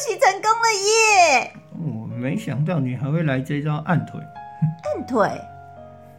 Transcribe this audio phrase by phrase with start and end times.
[0.00, 1.52] 哈，偷袭成功了耶！
[1.72, 4.18] 我没想到你还会来这招按腿。
[4.84, 5.30] 按腿，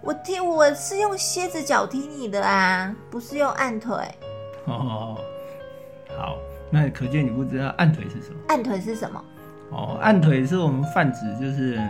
[0.02, 3.95] 我踢我是用蝎子脚踢你的啊，不是用按腿。
[4.66, 5.17] 哦，
[6.16, 6.38] 好，
[6.69, 8.36] 那可见你不知道按腿是什么。
[8.50, 9.23] 按腿是什么？
[9.72, 11.81] 哦，按腿是我们泛指，就是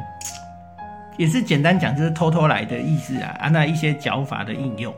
[1.17, 3.35] 也是简单讲，就是偷偷来的意思啊。
[3.39, 4.93] 啊，那一些脚法的应用，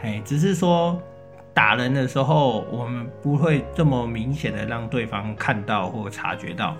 [0.00, 1.00] 嘿，只是说
[1.56, 6.76] 打人的时候，我们不会这么明显的让对方看到或察觉到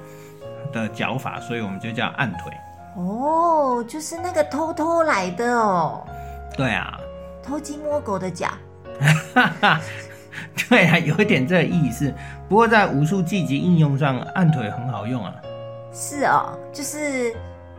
[0.71, 2.53] 的脚法，所以我们就叫按腿。
[2.95, 6.07] 哦，就是那个偷偷来的哦，
[6.59, 7.01] 对啊，
[7.43, 8.49] 偷鸡摸狗的脚。
[9.35, 9.81] 哈哈，
[10.69, 12.13] 对啊，有一点这个意思。
[12.47, 15.35] 不过在武术技击应用上，按腿很好用啊。
[15.91, 17.35] 是哦，就是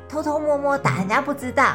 [0.09, 1.73] 偷偷摸摸打人家不知道。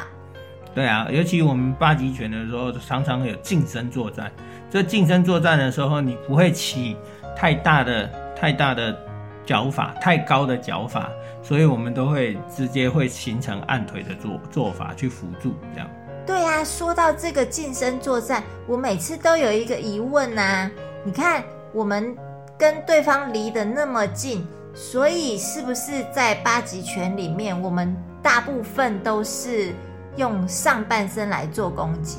[0.75, 4.29] 对啊，尤其我们八极拳的时候，常常有近身作战。
[4.73, 6.97] 这近身作战的时候，你不会起
[7.35, 8.97] 太大的、太大的
[9.45, 11.11] 脚法，太高的脚法，
[11.43, 15.87] 所以我们都会直接会形成按腿的做做法去辅助这样。
[16.25, 20.71] 对啊，说到这个近身作战，我每次都有一个疑问呐、
[21.03, 22.17] 你看，我们
[22.57, 24.43] 跟对方离得那么近，
[24.73, 29.71] 所以是不是在八极拳里面，我们大部分都是
[30.15, 32.17] 用上半身来做攻击？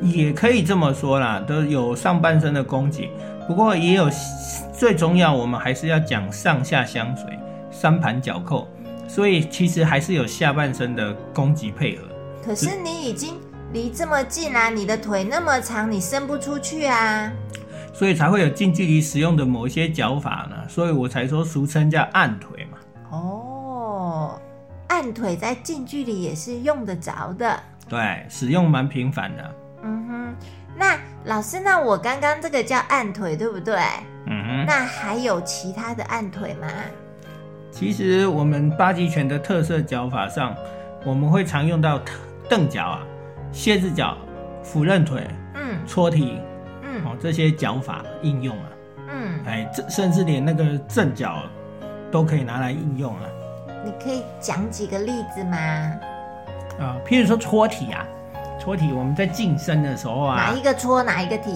[0.00, 3.10] 也可以这么说啦，都有上半身的攻击，
[3.46, 4.08] 不过也有
[4.72, 7.26] 最重要，我们还是要讲上下相随、
[7.70, 8.68] 三盘脚扣，
[9.08, 12.04] 所以其实还是有下半身的攻击配合。
[12.44, 13.34] 可是你已经
[13.72, 17.32] 离这么近啦、你的腿那么长，你伸不出去啊。
[17.92, 22.78] 所以才会有近距离使用的某一些脚法呢，所以我才说俗称叫按腿嘛。
[23.10, 24.40] 哦，
[24.86, 27.58] 按腿在近距离也是用得着的。
[27.88, 29.50] 对，使用蛮频繁的。
[30.28, 30.36] 嗯，
[30.76, 33.76] 那老师，那我刚刚这个叫按腿，对不对？
[34.26, 36.68] 嗯哼，那还有其他的按腿吗？
[37.70, 40.54] 其实我们八极拳的特色脚法上，
[41.04, 42.00] 我们会常用到
[42.48, 43.06] 蹬脚啊、
[43.52, 44.16] 蝎子脚、
[44.62, 46.38] 俯刃腿、嗯搓体
[46.82, 48.64] 嗯哦这些脚法应用啊。
[49.10, 51.42] 嗯，哎，这甚至连那个正脚
[52.10, 53.22] 都可以拿来应用啊。
[53.84, 55.56] 你可以讲几个例子吗？
[56.78, 58.04] 啊，譬如说搓体啊，
[58.58, 61.50] 搓体我们在近身的时候啊哪，一个搓哪一个体？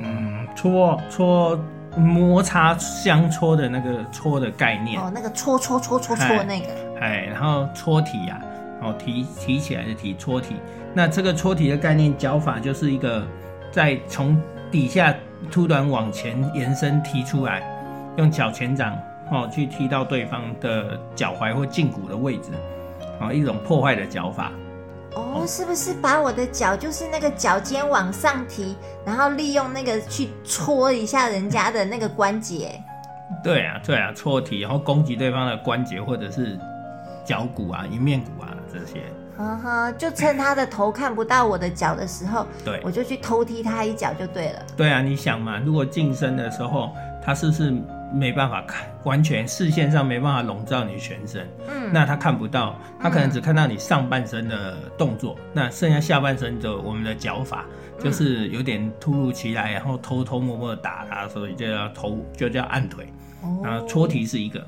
[0.00, 1.58] 嗯，搓搓
[1.96, 6.66] 摩擦相搓的那个搓的概念，哦，那个搓搓搓搓搓哎那个。
[7.00, 8.40] 哎，然后搓体呀、
[8.80, 10.56] 哦提提起来的提搓体，
[10.94, 13.26] 那这个搓体的概念脚法就是一个
[13.72, 14.40] 在从
[14.70, 15.14] 底下
[15.50, 17.62] 突然往前延伸踢出来，
[18.16, 18.96] 用脚前掌
[19.30, 22.50] 哦去踢到对方的脚踝或胫骨的位置，
[23.20, 24.52] 哦一种破坏的脚法。
[25.16, 32.78] 哦，是不是把我的脚就是那个脚尖往上提，然后利用那个去戳一下人家的那个关节？
[33.42, 36.58] 对啊，对啊，戳提，然后攻击对方的关节或者是
[37.24, 39.02] 脚骨啊、一面骨啊这些。
[39.38, 44.62] 呵呵，就趁他的头看不到我的脚的时候，对我就去偷踢他一脚就对了。
[44.76, 46.90] 对啊，你想嘛，如果近身的时候，
[47.24, 47.74] 他是不是
[48.12, 51.48] 没办法看，完全视线上没办法笼罩你全身？
[51.68, 57.64] 嗯，那他看不到，他可能只看到你上半身的动作，那剩下下半身的我们的脚法
[57.98, 63.06] 就是有点突如其来，然后偷偷摸摸的打他，所以就要偷，就叫按腿。
[63.62, 64.64] 然后哦，搓提是一个，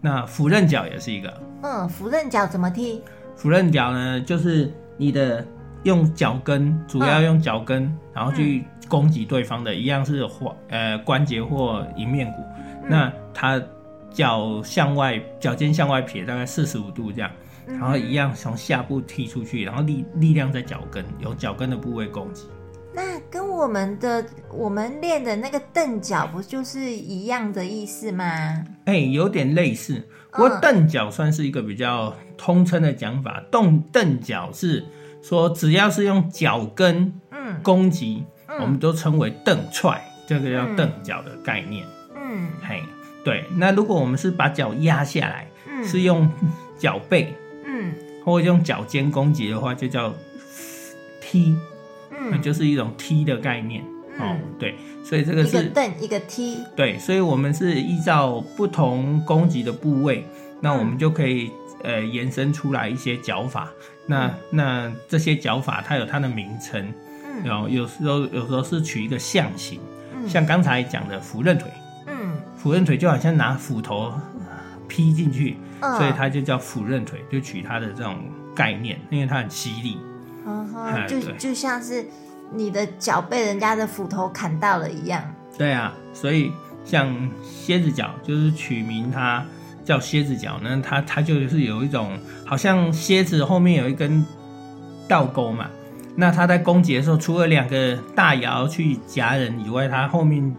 [0.00, 1.32] 那俯刃脚也是一个。
[1.62, 3.02] 嗯，俯刃脚怎么踢？
[3.36, 5.44] 俯刃脚呢，就是你的
[5.84, 12.42] 用脚跟，主要用脚跟，然后去攻击对方的，一样是或呃关节或迎面骨。
[12.88, 13.62] 那他
[14.10, 17.30] 脚向外，脚尖向外撇，大概四十五度这样，
[17.66, 22.44] 然后一样从下部踢出去，然后力力量在脚跟，由脚跟的部位攻击。
[22.94, 28.24] 那跟我我们的我们练的那个蹬脚不就是一样的意思吗？
[28.84, 30.00] 哎、有点类似。
[30.30, 34.86] 不过嗯蹬脚算是一个比较通称的讲法，动蹬脚是
[35.20, 41.84] 说只要是用脚跟嗯攻击，嗯我们都称为蹬踹，这个叫嗯蹬脚的概念。
[42.28, 42.48] 嗯。
[42.62, 42.82] 嘿，
[43.24, 43.44] 对。
[43.56, 45.84] 那如果我们是把脚压下来，嗯。
[45.84, 46.30] 是用
[46.78, 47.34] 脚背
[47.64, 47.92] 嗯。
[48.24, 50.14] 或者用脚尖攻击的话，就叫
[51.20, 51.56] 踢，
[52.30, 52.42] 那嗯。
[52.42, 53.82] 就是一种踢的概念。
[54.20, 60.26] 哦嗯，对，所以这个是一个是蹬一个踢，对，所以我们是依照不同攻击的部位，
[60.60, 61.52] 那我们就可以
[61.84, 63.70] 呃延伸出来一些脚法。
[64.06, 66.92] 那那这些脚法它有它的名称，
[67.24, 67.44] 嗯。
[67.44, 69.78] 然后有时候有时候是取一个象形，
[70.16, 70.28] 嗯。
[70.28, 71.70] 像刚才讲的扶刃腿，
[72.58, 74.20] 嗯扶刃腿就好像拿斧头呃
[74.88, 78.16] 劈进去，嗯，所以它就叫斧刃腿，就取它的这种
[78.54, 79.98] 概念，因为它很犀利。
[80.44, 82.04] 嗯哎哼，就就像是
[82.52, 85.22] 你的脚被人家的斧头砍到了一样。
[85.56, 86.50] 对啊，所以
[86.84, 89.44] 像蝎子脚就是取名它
[89.84, 94.24] 叫蝎子脚呢，它它就是有一种好像蝎子后面有一根
[95.06, 95.68] 倒钩嘛，
[96.16, 100.54] 那它在攻击的时候，除了两个大摇去夹人以外，它后面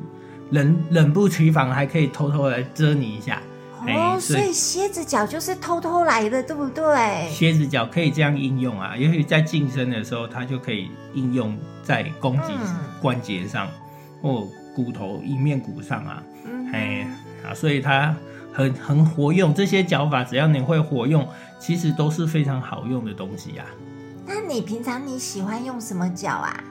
[0.52, 3.42] 冷冷不其防还可以偷偷来蛰你一下。
[3.88, 7.30] 哎哦，所以蝎子脚就是偷偷来的，对不对？
[7.30, 13.70] 蝎子脚可以这样应用啊，尤其在近身的时候，它就可以应用在攻击嗯关节上、
[14.22, 16.22] 或骨头、一面骨上啊。
[16.46, 17.08] 嗯哎
[17.48, 18.14] 啊，所以它
[18.52, 19.54] 很很活用。
[19.54, 21.26] 这些脚法只要你会活用，
[21.58, 23.66] 其实都是非常好用的东西啊。
[24.28, 26.62] 那你平常你喜欢用什么脚啊？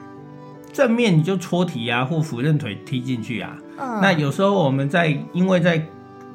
[0.71, 3.57] 正面你就戳体啊，或俯刃腿踢进去啊。
[3.79, 5.83] 嗯，那有时候我们在因为在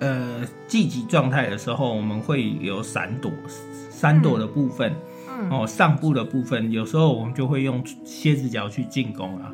[0.00, 3.30] 呃积极状态的时候，我们会有闪躲
[3.90, 4.92] 闪躲的部分、
[5.28, 5.50] 嗯。
[5.50, 9.52] 哦，上部的部分，有时候我们就会用蝎子脚去进攻啊。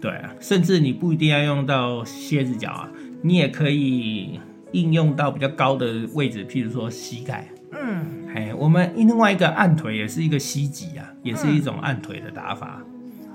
[0.00, 2.88] 对啊，甚至你不一定要用到蝎子脚啊，
[3.22, 4.38] 你也可以
[4.72, 7.48] 应用到比较高的位置，譬如说膝盖。
[7.72, 8.06] 嗯。
[8.34, 12.82] 哎，我们另外一个按腿也是一个膝击啊，也是一种按腿的打法，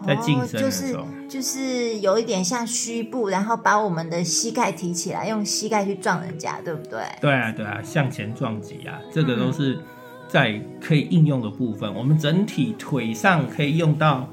[0.06, 1.04] 在近身的时候。
[1.04, 7.00] 哦就是就是有一点像虚步，然后把我们的膝盖提起来，用膝盖去撞人家，对不对？
[7.22, 9.80] 对啊，对啊，向前撞击啊，这个都是
[10.28, 11.94] 在可以应用的部分。
[11.96, 14.28] 我们整体腿上可以用到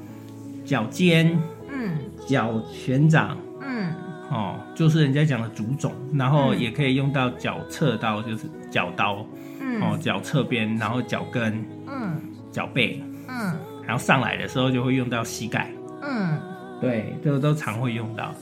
[0.64, 3.94] 脚尖、嗯脚拳掌嗯
[4.28, 9.24] 哦，就是人家讲的足肿，然后嗯也可以用到脚侧刀，就是脚刀
[9.60, 12.20] 嗯哦，脚侧边，然后脚跟、嗯
[12.50, 13.56] 脚背，嗯
[13.88, 15.72] 然后上来的时候就会用到膝盖。
[16.02, 16.38] 嗯。
[16.80, 18.32] 对，这个都常会用到。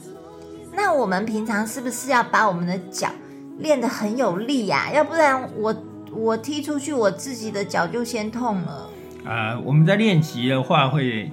[0.71, 3.09] 那我们平常是不是要把我们的脚
[3.57, 5.75] 练得很有力呀、要不然我
[6.11, 8.89] 我踢出去，我自己的脚就先痛了。
[9.25, 11.31] 啊，我们在练习的话会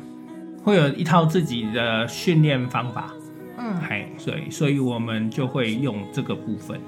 [0.62, 3.12] 会有一套自己的训练方法，
[3.58, 6.80] 嗯，嘿，所以所以我们就会用这个部分。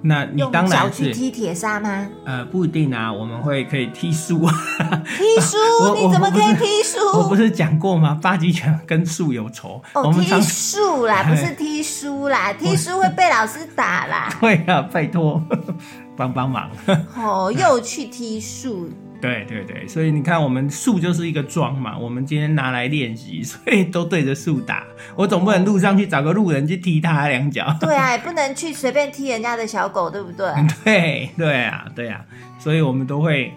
[0.00, 2.06] 那你当然是去踢铁砂吗？
[2.24, 4.38] 呃不一定啊，我们会可以踢树。
[4.38, 5.56] 踢书？
[5.96, 6.98] 你怎么可以踢书？
[7.18, 8.16] 我不是讲过吗？
[8.22, 14.28] 八极拳跟树有仇，我哦，踢树啦，不是踢书啦，踢书会被老师打啦。
[14.40, 15.42] 对啊，拜托
[16.16, 16.70] 帮帮忙。
[17.16, 18.88] 哦，又去踢树，
[19.20, 24.84] 对对对，所以你看，我们树就是一个桩嘛，我们今天拿来练习，所以都对着树打。
[25.16, 27.76] 我总不能路上去找个路人去踢他两脚。
[27.80, 30.46] 对啊，也不能去随便踢人家的小狗，对不对？
[30.84, 32.24] 对对啊，对啊，
[32.58, 33.52] 所以我们都会，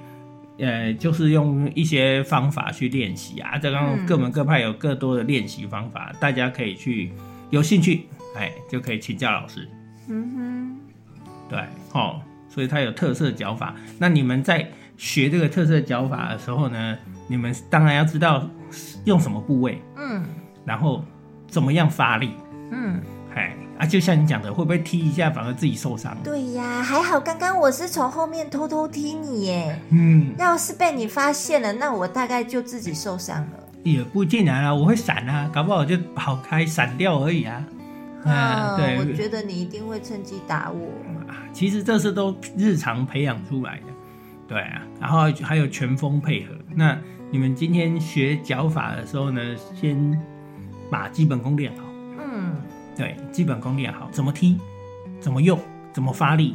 [0.57, 3.57] 呃，就是用一些方法去练习啊。
[3.57, 7.11] 这刚嗯各门各派有各多的练习方法，大家可以去
[7.51, 9.69] 有兴趣，哎，就可以请教老师。
[10.09, 10.79] 嗯哼
[11.47, 11.59] 对，
[11.93, 13.75] 哦，所以它有特色脚法。
[13.99, 14.67] 那你们在
[14.97, 18.47] 学这个特色脚法的时候呢，你们当然要知道
[19.05, 20.23] 用什么部位，嗯
[20.65, 21.03] 然后
[21.47, 22.31] 怎么样发力。
[22.71, 23.01] 嗯，
[23.35, 26.15] 哎啊，就像你讲的，会不会踢一下反而自己受伤？
[26.23, 29.79] 对呀，还好刚刚我是从后面偷偷踢你耶。
[29.89, 33.49] 嗯，要是被你发现了，那我大概就自己受伤了。
[33.83, 37.65] 也不尽然啊，我会闪啊，搞不好就跑开闪掉而已啊。
[38.23, 40.87] 啊，对，我觉得你一定会趁机打我。
[41.27, 43.90] 啊其实这是都日常培养出来的，
[44.51, 44.81] 对啊。
[44.99, 46.53] 然后还有拳风配合。
[46.75, 46.97] 那
[47.31, 49.41] 你们今天学脚法的时候呢，
[49.73, 50.21] 先
[50.89, 51.83] 把基本功练好，
[52.19, 52.55] 嗯
[52.97, 54.57] 对，基本功练好，怎么踢，
[55.21, 55.57] 怎么用，
[55.93, 56.53] 怎么发力，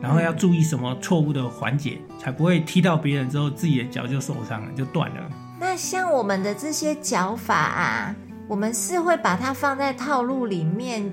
[0.00, 5.30] 然后要注意什么错误的环节，才不会踢到别人之后自己的脚就受伤了，就断了。
[5.60, 8.16] 那像我们的这些脚法啊，
[8.48, 11.12] 我们是会把它放在套路里面，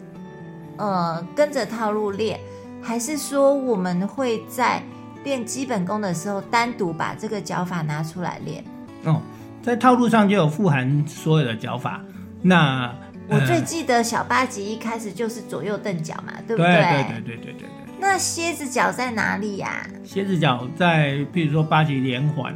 [0.77, 2.39] 呃，跟着套路练，
[2.81, 4.81] 还是说我们会在
[5.23, 8.63] 练基本功的时候单独把这个脚法拿出来练？
[9.03, 9.21] 哦，
[9.61, 12.01] 在套路上就有富含所有的脚法
[12.41, 12.93] 那
[13.29, 22.53] 呃我最记得小八级一开始就是左右蹬脚嘛，对不对对对对对对对，那蝎子脚在哪里呀、蝎子脚在譬如说八级连环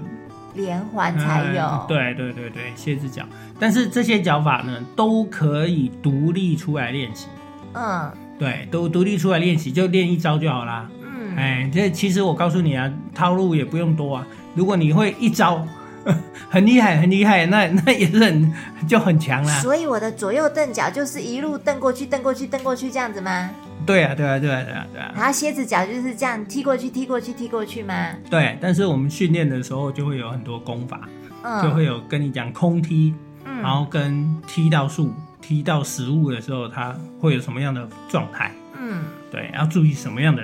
[0.55, 1.61] 连环才有。
[1.61, 3.23] 嗯对对对对，蝎子脚。
[3.59, 7.27] 但是这些脚法呢，都可以独立出来练习。
[7.73, 10.89] 嗯对，都独立出来练习，就练一招就好啦。
[11.35, 14.27] 嗯，哎，这其实我告诉你啊，套路也不用多啊。
[14.55, 15.65] 如果你会一招，
[16.49, 18.53] 很厉害，很厉害，那那也是很
[18.87, 19.59] 就很强啦。
[19.61, 23.49] 所以我的左右蹬脚就是一路蹬过去、蹬过去、蹬过去这样子吗？
[23.85, 25.11] 对啊，对啊，对啊，对啊，对啊。
[25.15, 28.11] 然后蝎子脚就是这样踢过去、踢过去、踢过去吗？
[28.29, 31.07] 对，但是我们训练的时候就会有很多功法，
[31.43, 33.13] 嗯，就会有跟你讲空踢，
[33.45, 38.51] 嗯然后跟踢到树、踢到食物的时候，它会有什么样的状态？
[38.79, 40.43] 嗯，对，要注意什么样的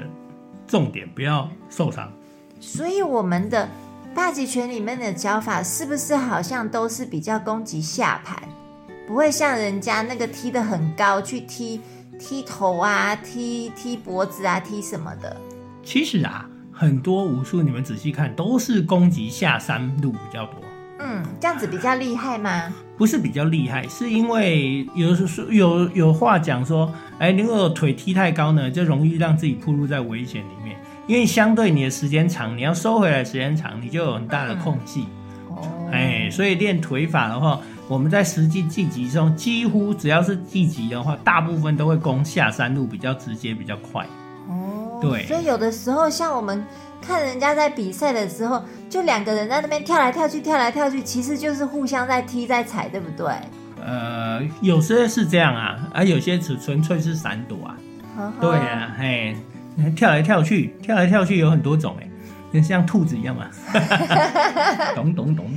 [0.72, 2.10] 重点，不要受伤。
[2.62, 3.68] 所以我们的
[4.16, 8.42] 八极拳里面的脚法是不是好像都是比较攻击下盘，
[9.06, 11.82] 不会像人家那个踢得很高去踢
[12.18, 15.36] 踢头啊、踢踢脖子啊、踢什么的？
[15.84, 20.62] 其实啊，很多武术你们仔细看，都是攻击下三路比较多。
[21.04, 22.72] 嗯，这样子比较厉害吗？
[22.98, 30.78] 不是比较厉害，是因为有时说有有话讲说，哎，如果腿踢太高呢，就容易让自己暴露在危险里面。
[31.08, 35.08] 因为相对你的时间长，你要收回来时间长，你就有很大的空隙。
[35.50, 44.06] 哦，哎，所以练腿法的话，我们在实际技击中，几乎只要是技击的话，大部分都会攻下山路，比较直接，比较快。
[45.02, 46.64] 哦，对所以有的时候像我们
[47.02, 53.34] 看人家在比赛的时候，就两个人在那边跳来跳去，跳来跳去，其实就是互相在踢在踩，对不对？
[53.84, 57.76] 呃，有些是这样啊，啊，有些只纯粹是闪躲啊。
[58.16, 59.36] 呵呵对啊，嘿，
[59.96, 62.08] 跳来跳去，跳来跳去有很多种哎，
[62.54, 63.48] 就像兔子一样嘛，
[64.94, 65.52] 咚咚咚。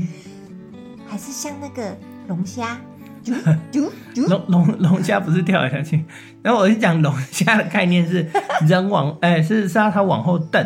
[1.07, 1.95] 还是像那个
[2.29, 2.79] 龙虾，
[3.25, 3.35] 啾
[3.73, 6.05] 啾啾，龙龙龙虾不是跳下去，
[6.43, 8.27] 然后我是讲龙虾的概念是
[8.69, 10.65] 人往，哎、是是让它往后蹬，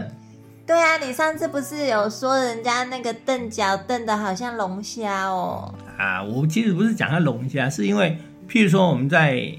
[0.66, 5.72] 对啊，你上次不是有说人家那个蹬脚蹬的好像龙虾哦？
[5.96, 9.52] 啊，我其实不是讲它龙虾，是因为譬如说我们在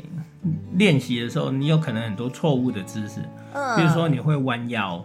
[0.74, 3.22] 练习的时候，你有可能很多错误的姿势，
[3.54, 5.04] 嗯，比如说你会弯腰，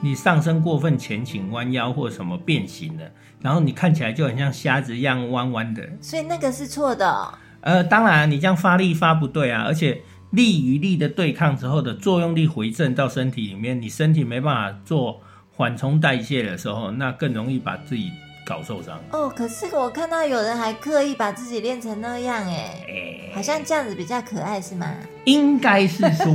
[0.00, 3.10] 你上身过分前倾弯腰或什么变形的，
[3.40, 5.82] 然后你看起来就很像瞎子一样弯弯的。
[6.00, 10.00] 所以那个是错的哦、呃，当然你这样发力发不对啊，而且
[10.30, 15.20] 力与力的对抗之后的作用力回正到身体里面，你身体没办法做
[15.52, 18.10] 缓冲代谢的时候，那更容易把自己
[18.44, 19.00] 搞受伤。
[19.12, 24.94] 哦，可是我看到有人还刻意把自己练成那样，哎，哎好像这样子比较可爱，是吗？
[25.24, 26.34] 应该是说，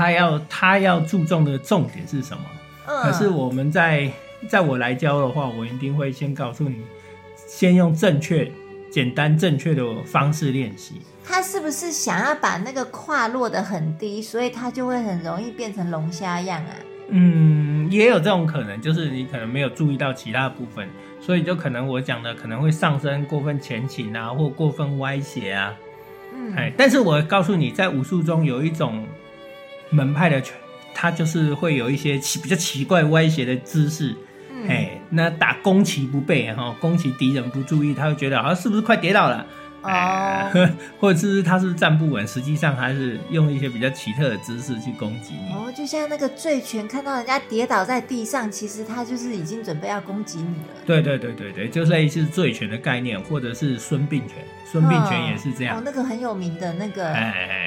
[0.00, 2.42] 他要他要注重的重点是什么？
[2.86, 4.10] 嗯，可是我们在
[4.48, 6.78] 在我来教的话，我一定会先告诉你，
[7.36, 8.50] 先用正确、
[8.90, 11.02] 简单、正确的方式练习。
[11.22, 16.72] 他是不是想要把那个胯落得很低，所以他就会很容易变成龙虾样啊？
[17.10, 20.88] 嗯，也有这种可能，就是你可能没有注意到其他部分，
[21.20, 25.74] 所以就可能我讲的可能会上身过分前倾啊，或过分歪斜啊。
[26.34, 29.04] 嗯，哎，但是我告诉你，在武术中有一种
[29.90, 30.56] 门派的拳，
[30.94, 34.16] 它就是会有一些奇比较奇怪歪斜的姿势。
[34.52, 39.46] 嗯哎，那打攻其不备哈，攻其敌人不注意，他会觉得好像是不是快跌倒了？
[39.82, 40.68] 哎哦
[41.00, 45.54] 或者是他是不是站不稳，实际上还是用一些比较奇特的姿势去攻击你。
[45.54, 50.74] 哦，就像那个醉拳，看到人家跌倒在地上，其实他就是已经准备要攻击你了。
[50.84, 55.82] 对对对对对，就类似醉拳的概念，或者是孙膑拳，孙膑拳也是这样哦，。
[55.82, 57.59] 那个很有名的那个，哎哎哎哎，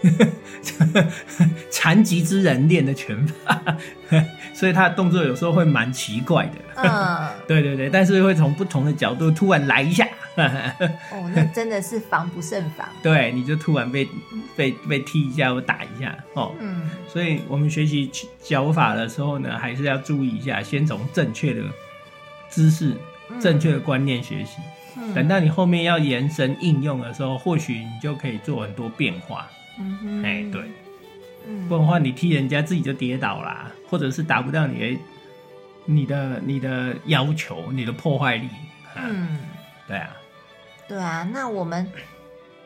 [1.70, 3.60] 残疾之人练的拳法，
[4.54, 6.52] 所以他的动作有时候会蛮奇怪的。
[6.76, 12.88] 嗯， 对对对，但是会从不同的角度突然来一下，哦，那真的是防不胜防。
[13.02, 14.08] 对，你就突然被
[14.56, 16.54] 被被踢一下或打一下哦。
[16.60, 18.10] 嗯，所以我们学习
[18.42, 21.62] 脚法的时候呢，还是要注意一下，先从正确的
[22.48, 22.94] 姿势、
[23.40, 24.58] 正确的观念学习。
[24.58, 29.48] 嗯等到你后面要延伸应用的时候，或许你就可以做很多变化。
[29.78, 30.62] 嗯哼哎、对，
[31.46, 35.00] 嗯不然的话你踢人家自己就跌倒啦，或者是达不到你的
[35.84, 38.48] 你的你的要求、你的破坏力。
[38.96, 39.38] 嗯，嗯，
[39.86, 40.10] 对啊。
[40.88, 41.90] 对啊，那我们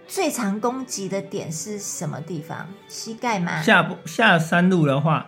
[0.07, 2.69] 最常攻击的点是什么地方？
[2.89, 3.61] 膝盖吗？
[3.63, 5.27] 下步下山路的话，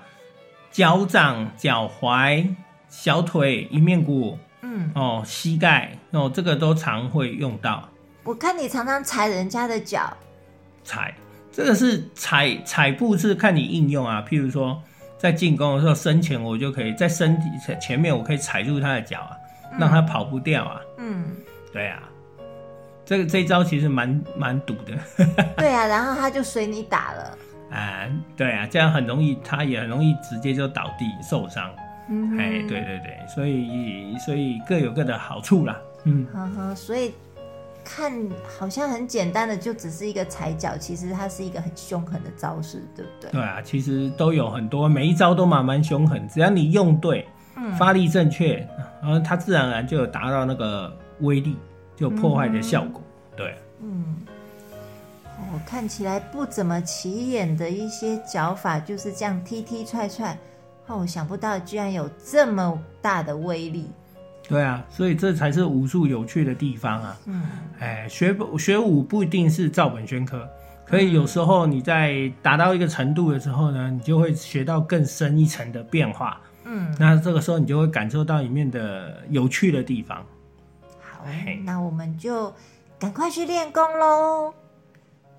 [0.70, 2.54] 脚掌、脚踝、
[2.88, 7.88] 小腿、一面骨嗯，哦，膝盖哦，这个都常会用到
[8.22, 10.16] 我看你常常踩人家的脚，
[10.84, 11.14] 踩。
[11.54, 14.82] 这个是踩踩步是看你应用啊，譬如说
[15.16, 17.44] 在进攻的时候，身前我就可以在身体
[17.80, 19.36] 前面，我可以踩住他的脚啊，
[19.78, 20.80] 让他跑不掉啊。
[20.98, 21.26] 嗯，
[21.72, 22.02] 对啊，
[23.04, 25.24] 这个这一招其实蛮蛮毒的。
[25.56, 27.38] 对啊，然后他就随你打了。
[27.70, 31.70] 啊，对啊，这样很容易，他也很容易直接就倒地受伤。
[32.08, 35.80] 嗯哼哎，对对对，所以所以各有各的好处啦。
[36.04, 37.14] 嗯，呵呵，所以
[37.84, 38.12] 看
[38.58, 43.30] 好像很简单的，就只是一个踩脚，其实它是一个很凶狠的招式，对不对？
[43.30, 48.66] 对啊，其实都有很多，每一招都蛮蛮凶狠，只要你用对，嗯发力正确，
[49.02, 51.56] 然后它自然而然就有达到那个威力，
[51.94, 53.02] 就有破坏的效果。
[53.36, 54.16] 对，嗯，
[55.38, 60.36] 哦，看起来不怎么起眼的一些脚法，就是这样踢踢踹踹。
[60.86, 63.90] 哦，想不到居然有这么大的威力。
[64.46, 67.16] 对啊，所以这才是武术有趣的地方啊。
[67.26, 67.42] 嗯，
[67.78, 70.46] 哎，学学武不一定是照本宣科，
[70.84, 76.40] 可以有时候你在达到一个程度的时候呢，你就会学到更深一层的变化。
[76.64, 80.24] 嗯，那这个时候你就会感受到里面的有趣的地方。
[81.00, 81.24] 好，
[81.64, 82.52] 那我们就
[82.98, 84.52] 赶快去练功喽，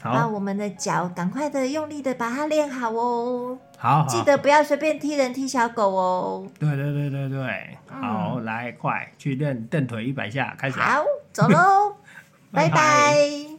[0.02, 3.58] 把好，我们的脚赶快的用力的把它练好哦。
[3.78, 4.08] 好，好。
[4.08, 6.48] 记得不要随便踢人踢小狗哦。
[6.60, 10.80] 对对对对对，好，来，快去练蹬腿一百下，开始。
[10.80, 11.96] 好，走喽，
[12.52, 13.55] 拜拜